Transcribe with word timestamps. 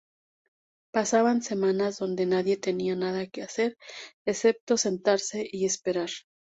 Pasaban 0.91 1.43
semanas 1.43 1.99
donde 1.99 2.25
nadie 2.25 2.57
tenía 2.57 2.95
nada 2.95 3.27
que 3.27 3.43
hacer 3.43 3.77
excepto 4.25 4.75
sentarse 4.75 5.47
y 5.51 5.65
esperar". 5.65 6.09